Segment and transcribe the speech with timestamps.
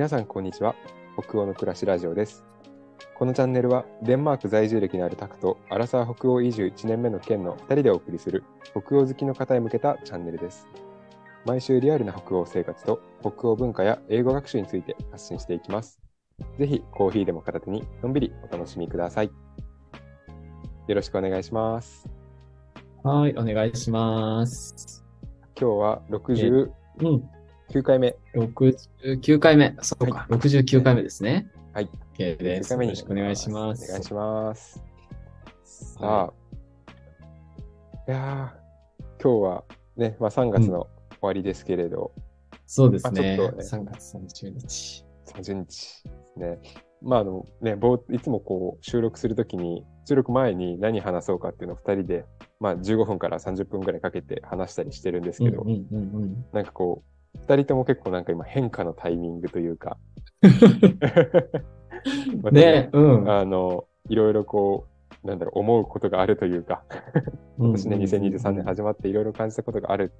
[0.00, 0.76] 皆さんこんにちは。
[1.22, 2.42] 北欧の暮らしラジオです。
[3.14, 10.66] このチャンネルはデンマーク在住歴のあるタクとアラサー北欧移住1年目の県の2人でお送りする北欧好きの方へ向けたチャンネルです。
[11.44, 16.00] 毎週リアルな北欧生活と北欧文化や英語学習について発信していきます。
[16.58, 19.30] ぜひコーヒーでも片手にのんびりお楽しみください。
[20.86, 22.08] よろしくお願いします。
[23.04, 25.04] はい、お願いします。
[25.60, 26.70] 今日は69
[27.02, 27.30] うん、
[27.82, 29.76] 回目69回目。
[29.82, 31.50] そうか、69回目ですね。
[31.72, 31.88] はい。
[32.14, 32.72] OK で9す。
[32.74, 33.84] よろしくお願いします。
[33.90, 34.82] お願いします。
[35.62, 36.32] さあ、
[38.08, 39.64] い、やー今日は
[39.96, 42.12] ね、まあ、3月の終わりですけれど、
[42.66, 43.36] そうですね。
[43.36, 45.04] まあちょっとね3月30日。
[45.26, 46.58] 30日ですね。
[47.02, 52.24] まああのね、冒いつもこう収録するときに、収録前に何話そうかっていうのを2人で、
[52.58, 59.96] まあ、15分から30分ぐらいかけて話したりしてるんですけど、うんうんうんなんかこう、2人とも結構なんか今変化のタイミングというか、
[62.42, 63.30] うん、ね、うん。
[63.30, 66.82] あの、いろいろこう、なんだろう、思うことがあるというか、
[67.58, 70.12] 今年ね、2023年始まっていろいろ感じたことがある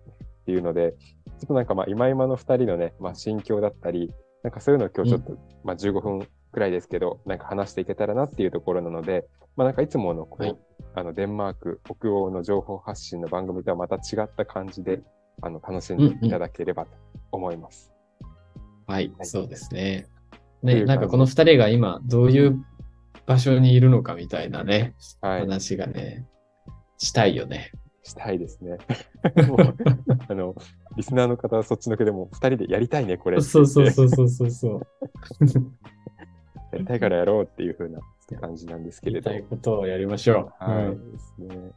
[0.43, 0.93] っていうので、
[1.39, 5.33] ちょっとなんかまあ今今の2人のね、まあ、心境だったり、なんかそういうのを今日ちょっと、
[5.65, 10.57] まあ15分くらいですけど、なんか話していけたらなっていうところなので、まあなんかいつものこう、はい。
[10.95, 15.01] あのデンマーク、北欧の情報発信の番組とはまた違った感じで、
[15.43, 16.91] あの楽しんでいただければと
[17.33, 17.93] 思います。
[18.87, 20.07] はい、はいそうですね。
[20.63, 22.63] ね、なんかこの2人が今どういう
[23.27, 25.41] 場所にいるのかみたいなね、はい。
[25.41, 26.27] 話がね、
[26.99, 27.73] したいよね。
[28.03, 28.79] したいですね。
[30.29, 30.55] あの、
[30.97, 33.41] リスナーの方はそっちのけでも2人でやりたいね、これ。
[33.41, 34.81] そうそうそうそうそうそう。
[36.73, 38.01] やりたいからやろうっていう風な
[38.41, 39.31] 感じなんですけれど。
[39.31, 40.65] やりたいことをやりましょう。
[40.65, 40.85] はい。
[40.87, 41.73] うんですね。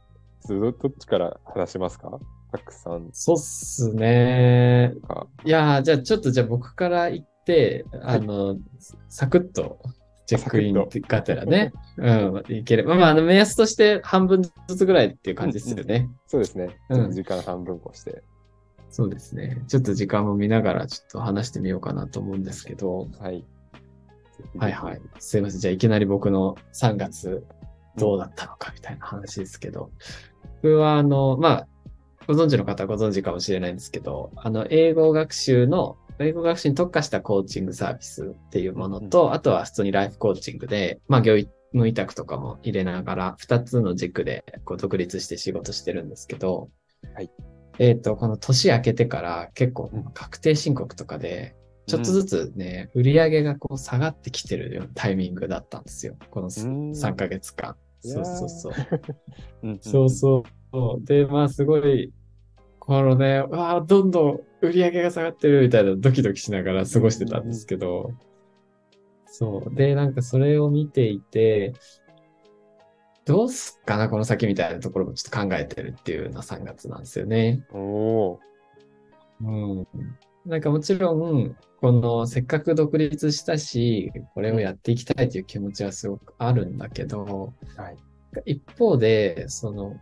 [0.48, 2.18] どどっちから話しますか？
[2.54, 4.94] たくさんそうっすね。
[5.08, 5.26] か。
[5.44, 8.56] いやー、じゃあちょっとじゃあ僕から言って、あの、
[9.08, 9.80] サクッと
[10.26, 12.94] チェックインがてらね、うん、いければ。
[12.94, 16.08] まあ、あの、目安として半分ずつぐらいっていう感じですよね。
[16.28, 16.78] そうですね。
[16.90, 18.22] うんちょっと時間半分こして。
[18.88, 19.60] そうですね。
[19.66, 23.44] ちょっと時間も見ながらちょっと話してみようかなと思うんですけど、はい。
[24.58, 25.00] はいはい。。
[25.18, 25.60] すいません。
[25.60, 27.44] じゃあいきなり僕の3月
[27.96, 29.90] どうだったのかみたいな話ですけど、
[30.62, 31.68] 僕はあの、まあ、
[32.26, 46.70] ご存知の方はご存知かもしれないんですけど、あの、英語学習の、英語学習に特化したコーチングサービスっていうものと、あとは普通にライフコーチングで、まあ、業務委託とかも入れながら、二つの軸でこう独立して仕事してるんですけど、
[47.14, 47.30] はい。
[47.78, 56.16] えっ、と、この年明けてから結構うん確定申告とかで、ちょっとずつね、売り上げがこう下がってきてるタイミングだったんですよ。
[56.30, 57.76] このうーん3ヶ月間。
[58.00, 58.74] そうそうそう。
[59.64, 60.04] うんうんそ
[60.38, 61.04] うそう。
[61.04, 62.12] で、まあすごい、
[62.80, 68.12] このね、うわあどんどん売り上げが下がってるみたいなドキドキしながら過ごしてたんですけど、
[69.26, 69.74] そう。
[69.74, 71.74] で、なんかそれを見ていて、
[73.24, 77.64] どうすっかな、この先みたいなところもちょっと考えてるっていうような3月なんですよね。
[77.72, 78.38] おー
[79.42, 79.86] うん。
[80.44, 87.96] なんかもちろん、このせっかく独立したし、これをやっていきたいという気持ちはすごくあるんだけど、はい。
[88.44, 89.96] 一方で、その、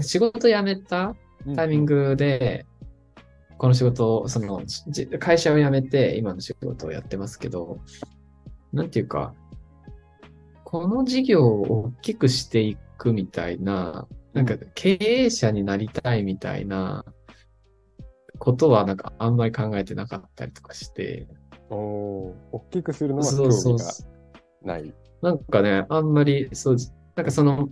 [0.00, 1.14] 仕事辞めた
[1.54, 2.66] タイミングで、
[3.58, 7.80] この仕事を、その、じ会社を辞めて今の仕事をやってますけど、
[8.72, 9.34] なんていうか、
[10.64, 17.04] この事業を大きくしていくみたいな、なんか経営者になりたいみたいな
[18.38, 21.26] ことはなんかあんまり考えてなかったりとかして、
[21.70, 23.76] おおー大きくするのはそうそう
[24.66, 24.94] ない。
[25.22, 26.76] なんかね、あんまり、そう、
[27.16, 27.68] なんかその、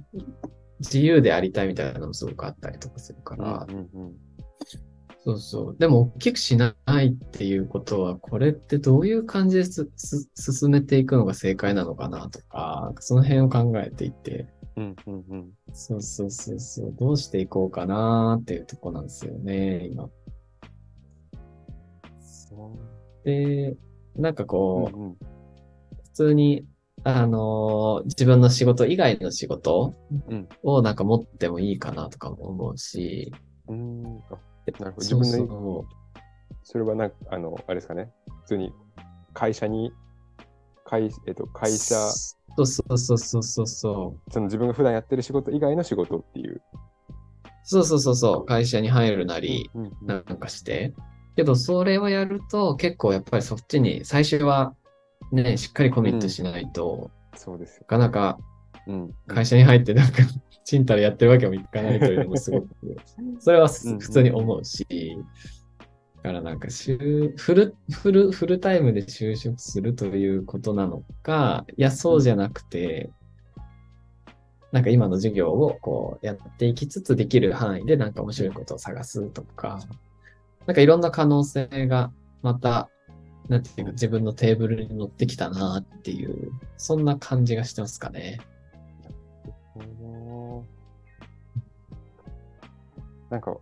[0.81, 4.17] 自由でありたいみたいなのもすごくあったりとかするから、うんうん
[5.27, 5.77] そうそう。
[5.77, 15.51] でも、大きくしないっていうことは、これってどういう感じですす進めていくのが正解なのかなとか、その辺を考えていて、うんうんうん。
[15.73, 20.09] そうそうそうそう、どうしていこうかなっていうとこなんですよね、今。
[22.21, 22.79] そ
[23.25, 23.27] う。
[23.27, 23.77] で、
[24.15, 25.17] なんかこう、うんうん。
[26.05, 26.65] 普通に、
[27.09, 29.95] あのー自分の仕事以外の仕事
[30.29, 33.33] うんをなんか持ってもいいかなとかも思うし、
[33.69, 34.37] うーんあ
[34.81, 35.03] なるほど。
[35.03, 35.85] 自そう分その、う
[36.65, 38.11] それはなんか、あの、あれですかね。
[38.43, 38.73] 普通に
[39.35, 39.93] 会社に、
[40.85, 44.33] 会、えっと、会社、そうそうそうそうそうそう。
[44.33, 46.61] その自分が普段やってる仕事以外の仕事っていう。
[47.63, 48.47] そうそうそうそう。
[48.47, 49.71] 会社に入るなり、
[50.03, 50.93] なんかして。
[51.37, 54.75] けど、それをやると、結構やっぱりそっちに、最初は
[55.33, 57.81] ね、しっかりコミットしないと、そうですよ。
[57.83, 57.87] な。
[57.87, 58.39] かなか
[58.87, 59.15] うん。
[59.27, 60.23] 会社に入ってなんか、
[60.65, 62.69] ちんたらやってるわけもいかないというのもすごく、
[63.41, 64.87] それは普通に思うし、
[66.27, 67.35] からなんかフル、
[67.93, 73.11] フル、フルタイムで就職するということなのか、いや、そうじゃなくて、
[74.73, 79.79] なんか今の授業をこうやっていきつつできる範囲でなんか面白いことを探すとか、
[80.67, 82.11] なんかいろんな可能性が
[82.43, 82.91] また、
[83.49, 88.39] なんていうか自分のテーブルに乗ってきたなっていう、そんな感じがしてますかね。
[93.31, 93.57] なんか、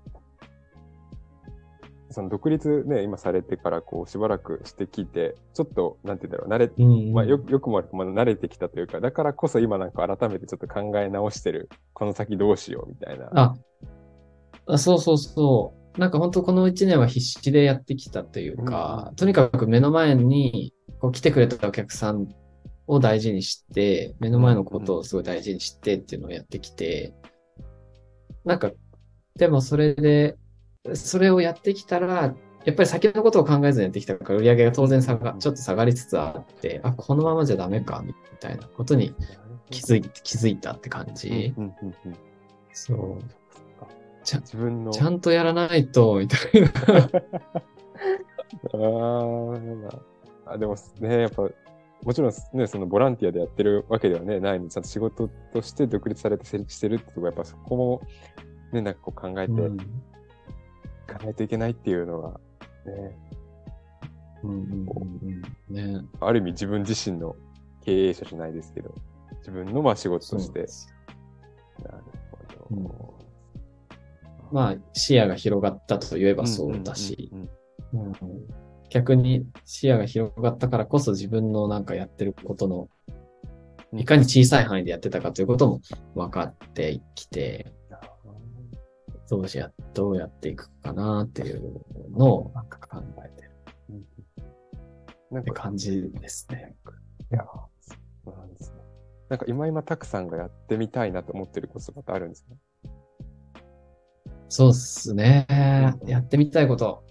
[2.10, 13.30] その独立ね、今されてからこうしばらくしてきて、ちょっと、なんて言うんだろう、慣れ、うん、まあ、よよくも悪くも慣れてきたというか、だからこそ今なんか改めてちょっと考え直してる、この先どうしようみたいな。
[13.34, 13.54] あ、
[14.66, 15.83] あそうそうそう。
[15.96, 22.28] なんか本当この一年は必死でやってきたというか、うんとにかく目の前にこう来てくれたお客さん
[22.86, 27.14] を大事にして、目の前のことをすごい大事にしてっていうのをやってきて、
[28.44, 28.72] なんか、
[29.36, 30.36] でもそれで、
[30.92, 39.14] それをやってきたら、やっぱり先のことを考えずにやってきたから、売り上げが当然下が、ちょっと下がりつつあって、あ、このままじゃダメか、みたいなことに
[39.70, 41.54] 気づい気づいたって感じ。
[42.72, 43.43] そう。
[44.24, 44.90] ちゃ自分の。
[44.90, 46.68] ちゃんとやらないと、みたいな。
[48.72, 50.00] あー
[50.46, 51.42] あ、でもね、やっぱ、
[52.02, 58.02] もちろんね、そのボランティアでやってるわけではね、ないので、ちゃんと仕事として独立されて成立してるってとこやっぱそこも、
[58.72, 59.76] ね、なんかこう考えて、うん
[61.06, 62.30] 考えないといけないっていうのが、
[62.86, 63.18] ね、
[64.42, 66.04] うんうんうんうんね。
[66.20, 67.36] ある意味自分自身の
[67.84, 68.94] 経営者じゃないですけど、
[69.40, 70.66] 自分のまあ仕事として。
[71.82, 72.04] なる
[72.68, 73.13] ほど。
[74.54, 77.32] まあ、視野が広がったと言えばそうだし、
[78.88, 82.88] 逆に視野が広がったからこそ自分のなんかやってることの、
[83.92, 83.98] うん。
[83.98, 85.80] いかに小さい範囲でやってたかということも
[86.14, 87.72] 分かってきて、
[89.28, 91.80] どうしや、どうやっていくかなっていう
[92.16, 93.50] のをなんか考えてる。
[93.90, 94.06] うん。
[95.34, 96.76] なんか、感じですね。
[97.32, 97.44] いや、
[97.80, 97.96] そ
[98.26, 98.76] うなんですね。
[99.30, 102.54] なんか今今たくさんがやってみたいなと思ってることとかってあるんですか？
[104.48, 105.46] そうっすね。
[106.06, 107.02] やってみたいこと。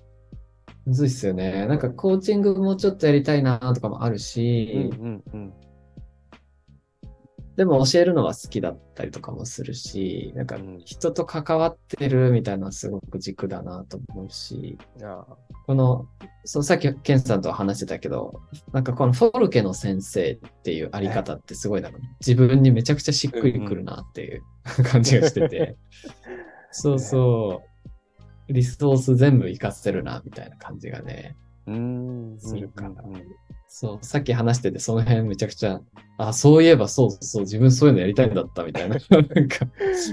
[0.86, 1.66] むずいっすよね。
[1.68, 5.54] なんかコーチングもちょっとやりたいなとかもあるし、うんうん
[7.56, 10.80] でも教えるのは好きだったりとかもするし、なんかうん。
[10.84, 14.78] 人と関わってるみたいなのはすごく軸だなと思うし、
[15.68, 16.08] この、
[16.46, 18.42] そのさっきケンさんとは話してたけど、
[18.72, 24.42] なんかこのフォルケの先生っていうあり方ってすごいなんか自分にめちゃくちゃしっくりくるなっていう
[24.92, 25.78] 感じがしてて、
[26.74, 27.64] そうそ
[28.50, 31.38] う、リソース全部活かせるなみたいな感じがね、
[31.68, 32.40] うーん。
[32.40, 33.24] するかなうんうん
[33.76, 35.82] そう、さっき話しててその辺めちゃくちゃ、
[36.20, 39.66] あ、そういえばそうそう、自分そういうのやりたいんだったみたいな、 なんか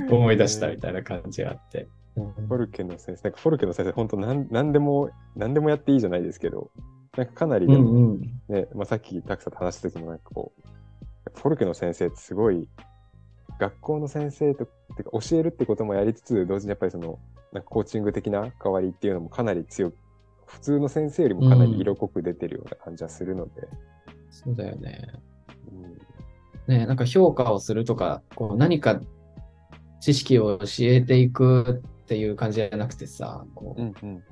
[0.09, 1.89] 思い出したみたいな感じがあって。
[2.15, 6.71] フォルケの先生、なんかフォルケの先生、本当なんなんでも、なんでもやっていいじゃないですけど、
[7.17, 8.21] なんかかなりうでもんうん。
[8.49, 12.67] ね、まあ、さっきたくさんと話した時もなんかこう、フォルケの先生ってすごい、
[13.61, 14.65] 学校の先生と、
[14.97, 17.19] てか教えるってこともやりつつ、同時にやっぱりその、
[17.53, 19.97] なんかコーチング的な関わりっていうのもかなり強く、
[20.47, 23.69] 普通の先生よりもかなり色濃く出てるような感じはするので、
[24.31, 25.09] そうだよね。
[26.67, 26.75] うん。
[26.75, 29.01] ね、なんか評価をするとか、こう何か
[30.01, 34.23] 知識を教えていくっていう感じじゃなくてさ、こううんうん。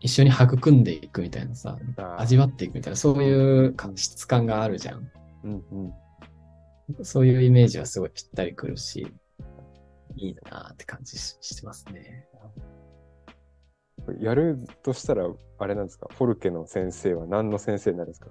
[0.00, 1.76] 一緒に育んでいくみたいなさ、
[2.16, 5.10] 味わっていくみたいな、そういうか質感があるじゃん。
[5.44, 5.92] うんうん
[7.02, 9.06] そういうイメージはすごいぴったりくるし、
[10.16, 12.26] いいなーって感じししてますね。
[14.20, 15.28] やるとしたら、
[15.58, 18.28] あれなんですか、フォルケの先生は何の先生になるんですか？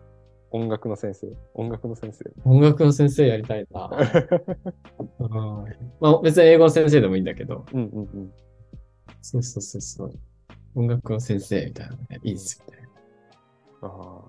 [0.51, 1.27] 音楽の先生？
[1.53, 2.25] 音楽の先生？
[2.43, 3.89] 音楽の先生やりたいな。
[5.19, 5.29] うん
[5.99, 8.33] まあ別に英語の先生でもいいんだけど、うんうんうん。
[9.21, 10.11] そうそうそうそう。
[10.75, 12.87] 音楽の先生みたいなのね、いいですよね。
[13.81, 14.21] ああ。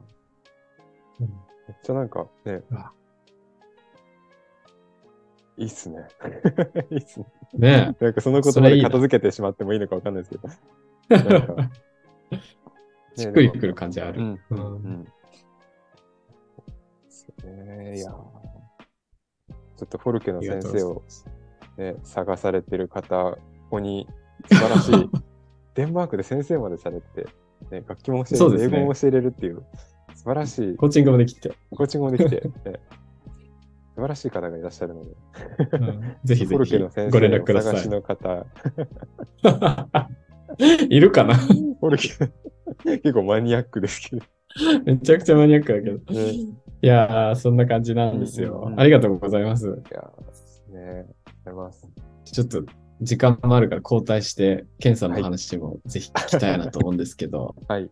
[1.20, 2.62] うんめっちゃなんかね
[5.60, 6.08] いいっすね。
[6.90, 7.26] いいっすね。
[7.54, 10.48] ねなんかその言葉で片付けてしまってもいいのかわかんないですけど。
[13.14, 14.20] しっくりくる感じある。
[14.20, 14.40] うん。
[14.50, 15.06] うん。
[17.44, 17.98] ね。
[17.98, 18.14] いやー。
[19.76, 21.02] ちょっとフォルケの先生を、
[21.76, 23.38] ね、探されてる方、こ
[23.70, 24.06] こに
[24.50, 25.10] 素晴らしい、
[25.74, 27.26] デンマークで先生までされて、
[27.70, 28.76] ね、楽器も教えれる、ね。
[28.76, 29.64] 英語も教えれるっていう、
[30.14, 31.52] 素晴らしい、コーチングもできて。
[31.70, 32.80] コーチングもできて、ね、
[34.00, 35.10] 素晴らしい方がいらっしゃるので、
[35.72, 36.78] うんぜひぜひ
[37.10, 37.74] ご連絡ください。
[37.74, 38.46] お探しの方、
[40.88, 41.34] いるかな？
[42.82, 44.22] 結構マニアックですけど、
[44.86, 45.98] めちゃくちゃマニアックだけど。
[46.14, 48.76] ね、いやー、そんな感じなんですようんうんう。
[48.76, 49.66] んありがとうございます。
[49.66, 51.86] いやーね、ありがとうございます。
[52.24, 52.62] ちょっと
[53.02, 57.90] 時間もあるから交代して、ケンさんの話もぜひ聞きたいなと思うんですけど、 はい。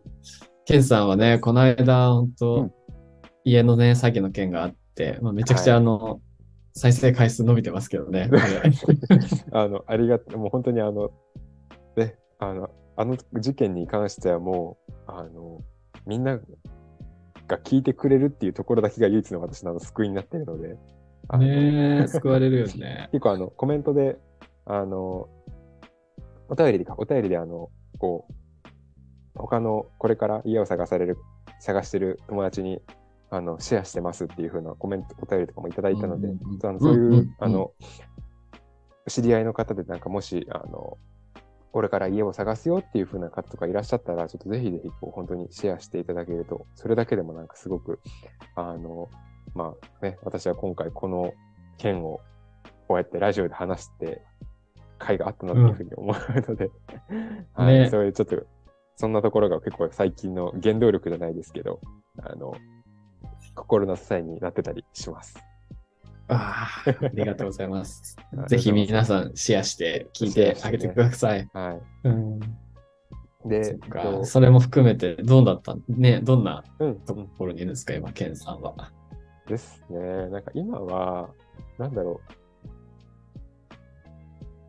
[0.65, 2.71] ケンさんはね、この間、本当、うん
[3.45, 4.77] 家のね、詐欺の件があって、
[5.21, 6.21] まあ、めちゃくちゃあの、
[6.73, 8.29] 再生回数伸びてますけどね。
[9.51, 11.11] あの、ありがとう、もう本当にあの、
[11.95, 15.61] ね、あの、あの事件に関してはもう、あの、
[16.05, 16.37] みんな
[17.47, 20.77] が聞いてくれるっていうところだけが唯一の私の救いになっているので、
[21.27, 23.09] あのねえ、救われるよね。
[23.13, 24.17] 結構あの、コメントで、
[24.65, 25.27] あの、
[26.49, 28.33] お便りでか、お便りであの、こう、
[29.35, 31.17] 他のこれから家を探される、
[31.59, 32.81] 探してる友達に、
[33.31, 36.65] あの、シェアしてますっていう風なコメント、お便りとかもいただいたので、うんうんうん。
[36.65, 37.35] あのそういう、うんうんうん。
[37.39, 37.71] あの、
[39.07, 40.97] 知り合いの方でなんかもし、あの、
[41.71, 47.99] これから家を探すよっていう風な方とかいらっしゃったら、ちょっとぜひぜひ、こう、本当にシェアしていただけると、それだけでもなんかすごく、
[48.55, 49.09] あの、
[49.53, 51.33] まあね、私は今回この
[51.77, 52.21] 件を
[52.87, 54.21] こうやってラジオで話して
[54.97, 56.15] 会があったなっていうふうに思う
[56.49, 56.71] ので、
[57.53, 57.89] はい、ね。
[57.89, 58.43] そういうちょっと、
[58.95, 61.79] そんなところが結構最近の原動力じゃないですけど、
[62.17, 62.53] あの、
[63.59, 65.37] 心の支えになってたりします。
[66.29, 68.15] ああ、ありがとうございます。
[68.37, 71.49] あぜひ皆さんシェアして聞いてあげてください。
[71.53, 72.39] はうん。
[73.45, 73.49] い。
[73.49, 74.25] で、そ。
[74.25, 75.75] それも含めて、どうだった？
[75.87, 78.91] ね、どんなうん、ところにいるんですか、今、ケンさんは。
[79.47, 79.99] ですね。
[80.29, 81.29] なんか今は、
[81.77, 82.21] なんだろ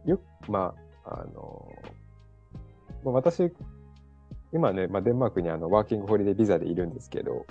[0.06, 0.10] う。
[0.10, 1.68] よく、まあ、あの、
[3.04, 3.52] まあ私、
[4.52, 7.44] 今ね、まあ、デンマークにあのワーキングホリデービザでいるんですけど、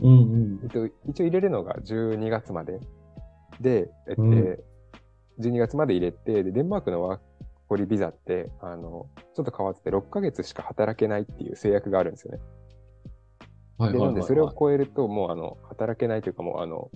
[0.00, 2.80] うんうんえっと、一応入れるのが12月まで。
[3.60, 4.58] で、えっと、うん
[5.40, 7.20] 12月まで入れて、で、デンマークのワー
[7.68, 12.38] ホリビザって、あの、ちょっと変わってて、6ヶ月しか働けないっていう制約があるんですよね。
[13.78, 14.14] で、はいはいはい、はい。
[14.14, 16.90] なんでそれを超えると、もうあの、働けないというか、もうあの、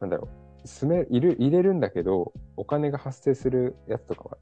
[0.00, 0.28] なんだろ
[0.64, 4.38] う、住め、いる、入れるんだけど、お金が発生するやつとかは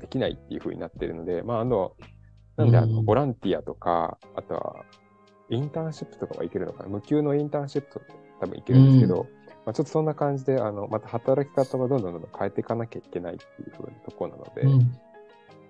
[0.00, 1.92] できないっていう風になってるので、まあ、あの、
[2.56, 4.84] なんであの、うんボランティアとか、あとは、
[5.56, 6.88] インターンシップとかはいけるのかな？
[6.88, 8.06] 無給のインターンシップとか
[8.40, 9.26] 多分いけるんですけど、
[9.66, 14.70] まあ、ちょっとそんな感じで、あの、また働き方をどんどんどんどん変えていかなきゃいけないっていう風なところなので、うん。
[14.70, 14.92] うん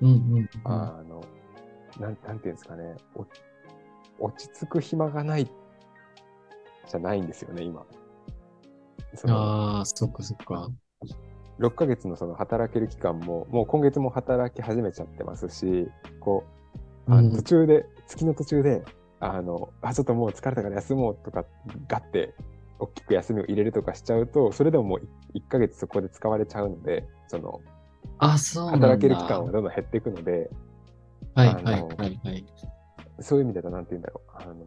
[0.01, 0.49] うんうん。
[0.65, 1.23] あの、
[2.01, 3.27] なん、なんていうんですかね、お
[4.25, 7.85] 落ち着く暇がない、じゃないんですよね、今。
[9.27, 10.71] ああ、そっかそっか。
[11.59, 16.45] 6ヶ月のその働ける期間も、もう今月も働き始めちゃってますし、こ
[17.09, 18.83] う、あうんの途中で、月の途中で、
[19.25, 21.45] あの、あ、ちょっともう疲れたから休もうとか、
[21.87, 22.35] ガッて、
[22.81, 27.61] 大きく休みを入れるとかしちゃうと、それでももう1ヶ月そこで使われちゃうので、その、
[28.19, 28.71] あ、そう。
[28.71, 30.51] 働ける期間はどんどん減っていくので、
[31.37, 31.71] はいはいは
[32.07, 32.45] いはい。
[33.21, 34.31] そういう意味では、なんて言うんだろう。
[34.43, 34.67] あの、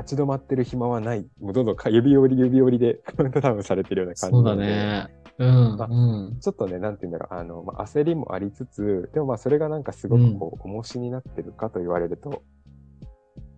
[0.00, 1.26] 立ち止まってる暇はない。
[1.40, 4.66] もうどんどんか指折り指折りでカウントダウンされてるような感じそうだなので。
[4.68, 5.08] ね。
[5.38, 6.38] うんまあうん。
[6.40, 7.34] ちょっとね、なんて言うんだろう。
[7.34, 12.42] あの、まあ、焦りもありつつ、でもまあそれがなんかすごくこう、重しになってるかと言われると、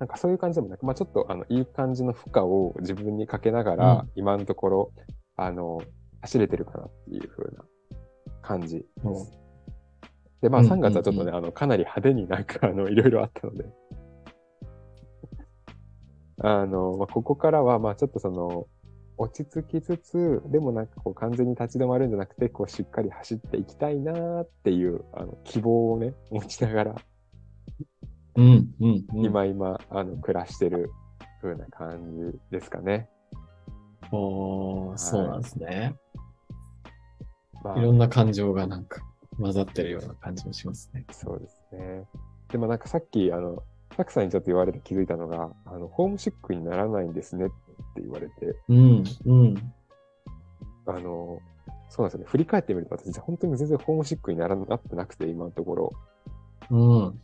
[0.05, 4.11] なんかそういう感じでもなく、まあちょっとあの、いい感じの負荷を自分にかけながら、うん。
[4.17, 4.93] 今のところ、
[5.35, 5.81] あの、
[6.21, 7.65] 走れてるかなっていう風な
[8.43, 9.33] 感じです。
[10.43, 13.65] で、まあうん3月はちょっとね、あの、かなり派手になんか あの、いろいろあったので、
[16.43, 18.67] あの、まあ、ここからは、まあちょっとその、
[19.17, 26.95] 落ち着きつつ、でもなんかこう完全に立ち止まるんじゃなくて、こうしっかり走っていきたいなーっていう、あの、希望をね、持ちながら、
[28.37, 29.25] うんうんうん。
[29.25, 30.91] 今今、あの、暮らしてる
[31.41, 33.09] 風な感じですかね。
[34.13, 35.97] おーそうなんですね。
[37.63, 39.01] まいろんな感情がなんか
[39.39, 41.05] 混ざってるような感じもしますね。
[41.11, 42.05] そうですね。
[42.51, 43.63] でもなんかさっき、あの、
[43.97, 49.73] サクさんにちょっと言われて気づいたのが、あの、ホームシックにならないんですねって言われて、うんうん。
[50.87, 51.41] あの、
[51.89, 52.27] そうなんですよね。
[52.27, 55.93] 振り返ってみると私、本当に全然ホームシックにならなってなくて、今のところ。
[56.71, 57.21] うん。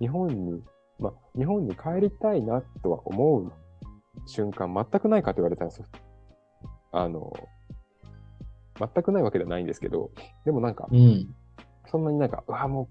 [0.00, 0.62] 日本に、
[0.98, 3.52] まあ、日本に帰りたいなとは思う
[4.26, 5.86] 瞬間、全くないかと言われたんですよ。
[6.92, 7.32] あの、
[8.78, 10.10] 全くないわけではないんですけど、
[10.44, 11.34] でもなんか、うん。
[11.90, 12.88] そんなになんか、うわ、も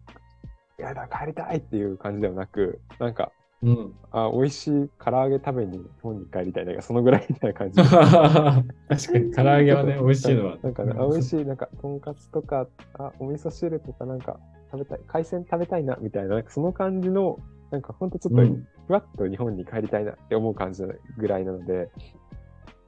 [0.78, 3.94] う、やだ、帰りたいっていう感じではなく、なんか、うん。
[4.12, 6.66] あ、美味しい唐揚げ食べに日本に帰りたい。
[6.66, 7.82] なんかそのぐらいみたいな感じ。
[7.84, 10.58] 確かに、唐揚げはね、美味しいのは。
[10.64, 14.40] なんかね、あ美味しい、なんか、 とんかつとか、あ、お味噌汁とかなんか
[14.72, 17.40] 食べたい、海鮮食べたいな、みたいな、なんかその感じの、
[17.72, 20.82] なんかほんとちょっと、うんふわっと日本に帰りたいなって思う感じ
[21.16, 21.92] ぐらいなので、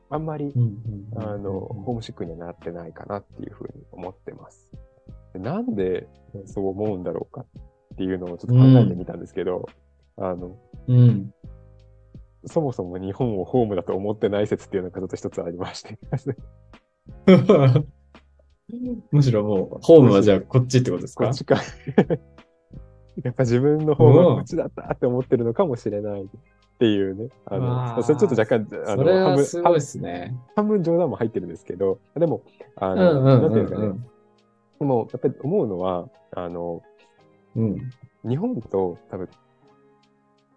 [0.10, 0.62] あんまり、うん
[1.14, 4.68] うんあの、ホームシックにはなってないかなっていうふうに思ってます。
[5.34, 6.08] でなんで
[6.46, 7.46] そう思うんだろうか
[7.94, 9.70] っていうのをちょっと考えてみたんですけど、
[10.18, 10.58] あの、
[10.88, 11.32] うん。
[12.46, 16.00] そもそも日本をホームだと思ってない説っていうのがちょっと一つありまして。
[19.12, 21.26] むしろもう、ホームはじゃあこっちってことですか？
[21.26, 21.56] こっちか。
[23.24, 26.28] やっぱ自分の方がこっちだったって思ってるのかもしれないっ
[26.80, 27.30] ていうね。
[27.46, 30.36] あの、それちょっと若干、あの、それは半分すごいですね。
[30.56, 32.42] 半分冗談も入ってるんですけど、でも、
[32.78, 33.88] あうの、なんていうんですかね。
[33.88, 34.06] うん
[34.80, 36.82] でも、やっぱり思うのは、あの、
[37.56, 37.78] うん。
[38.28, 39.30] 日本と多分、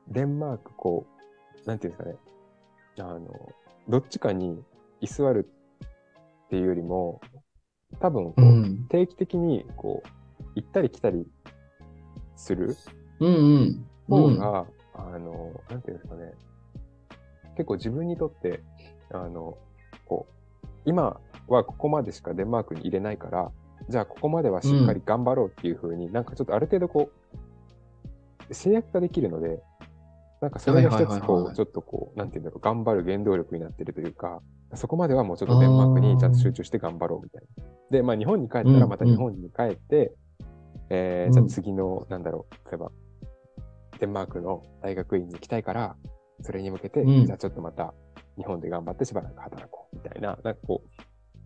[0.09, 1.05] デンマーク、こ
[1.63, 2.17] う、なんていうんですかね。
[3.01, 3.51] あの、
[3.87, 4.63] どっちかに
[5.03, 5.47] 居座る
[6.47, 7.21] っていうよりも、
[8.01, 8.87] 多分こう、うん。
[8.89, 10.09] 定期的に、こう、
[10.55, 11.27] 行ったり来たり
[12.37, 12.77] する
[13.21, 13.87] うんうん。
[14.09, 16.33] 方が、あの、なんていうんですかね。
[17.57, 18.61] 結構自分にとって、
[19.13, 19.57] あの、
[20.07, 23.51] こう、今はここまでしかデンマークに入れないから、
[23.89, 27.11] じゃあここまではしっかり頑張ろうっていう風に、なんかちょっとある程度こ
[28.49, 29.63] う、制約ができるので、
[30.45, 34.43] なんかそれが一つこう、ちょっとこう、なんていうんだろう、頑張る原動力になってるというか、
[34.75, 37.65] そこまではもうちょっとデンマークにちゃんと集中して頑張ろうみたいな。
[37.91, 40.13] で、まあ日本に帰ったらまた日本に帰って、
[40.91, 42.93] えー、じゃあ次の、なんだろう、例えば、
[44.01, 45.97] デンマークの大学院に行きたいから、
[46.43, 47.95] それに向けて、うんじゃあちょっとまた
[48.37, 50.83] 日本で頑張ってしばらく働こうみたいな、なんかこ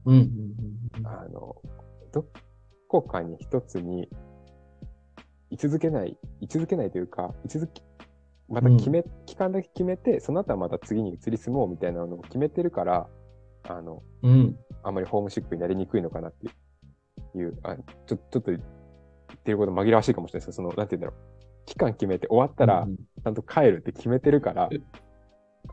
[0.06, 1.06] う、うんうんうんうん。
[1.06, 1.54] あの、
[2.12, 2.24] ど
[2.88, 4.08] こかに一つに
[5.50, 7.82] 居続けない、居続けないというか、居続き、
[8.48, 13.06] また決め、期間だけ決めて、その後はまた次に移り住もうみたいなのを決めてるから、
[13.64, 14.56] あの、うん。
[14.82, 16.46] あんまりホームシックになりにくいのかなって
[17.38, 17.76] いう、あ
[18.06, 21.64] ちょちょっと言ってること紛らわしいかもしれないですけど、その、なんて言うんだろう。
[21.66, 24.82] 期間決めて終わったらう、んちゃんと帰るって決めてるから、はい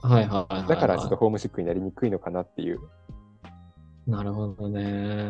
[0.02, 0.68] はいはいはい。
[0.68, 2.80] だからちょっとホームシックになりにくいのかなっていう。
[4.08, 5.30] なるほどね。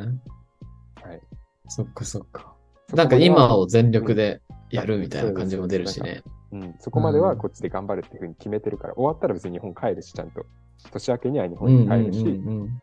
[1.04, 1.22] はい。
[1.68, 2.56] そっかそっか。
[2.94, 6.24] なんか今を全力でやるみたいな感じも出るしね。
[6.56, 10.46] うん、そこまではこっちで頑張るっていうふうに決めてるから、終わったら別に日本帰るし、ちゃんと。
[10.92, 12.82] 年明けには日本に帰るし、うんうんうん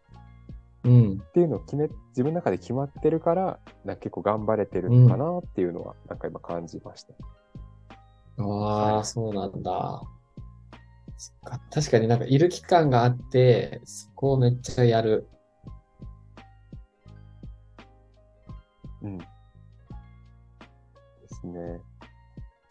[0.84, 1.22] うん。
[1.22, 7.14] っていうのを決め、自分の中で決まってるから、なんか結構頑張れてるのかなっていうのは、なんか今感じました。
[8.42, 10.02] ああ、そうなんだ。
[11.72, 15.28] 確かになんかいる期間があって、そこをめっちゃやる。
[19.02, 19.18] うん。
[19.18, 19.26] で
[21.28, 21.80] すね。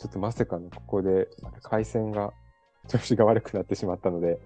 [0.01, 1.27] ちょっとまさかのここで、
[1.61, 2.33] 回線が、
[2.89, 4.41] 調子が悪くなってしまったので、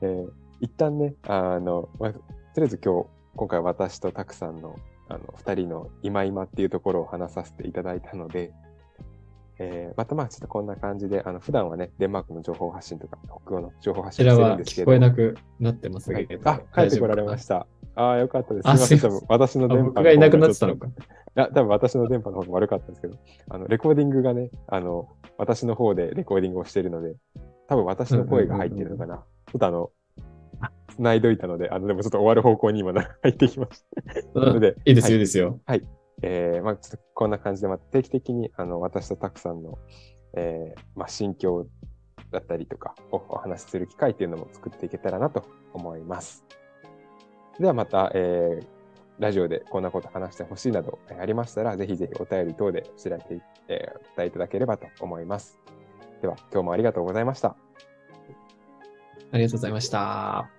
[0.00, 2.18] えー一旦ね、あの、ま、と
[2.56, 4.74] りあえず今日、今回私とたくさんの、
[5.08, 8.52] あの、二人の今今っていうところを話させていただいたので、
[9.58, 16.50] えーまたまあちょっとこんな感じで、あの、普段はね、デンマークの情報発信とか、北欧の情報発信してるんこちらはですけど、聞こえなくなってますけど。
[16.50, 17.66] あ、帰ってこられました。
[17.96, 18.62] ああー、よかったです。
[18.62, 19.20] すいあません。
[19.28, 20.86] 私のあ電波僕がいなくなってたのか？
[20.86, 20.90] い
[21.34, 23.18] や、多分私の電波の方が悪かったんですけど、
[23.48, 27.16] あの、レコーディングがね、あの、私の方でレコーディングをしているので、
[27.68, 29.16] 多分私の声が入ってるのかな。
[29.16, 29.90] ちょっとあの、
[30.94, 33.82] 繋いどいたので、あの、でもちょっと終わる方向に今な入ってきまし
[34.34, 34.40] た。
[34.40, 35.60] うんのでいいですよ、はいいいですよ。
[36.22, 39.78] えー、まあちょっとこんな感じで、また定期的に、あの、私とたくさんの、
[40.34, 41.66] えー、まあ心境
[42.30, 46.44] だったりとかをお話しする機会っていうのも作っていけたらなと思います。
[47.58, 48.66] ではまた、えー、
[49.18, 55.58] ラジオでこんなこと話してほしいなどありましたら、ぜひぜひお便り等で知らせて、えーお答えいただければと思います。
[56.22, 57.56] では、今日もありがとうございました。
[59.30, 60.50] ありがとうございました。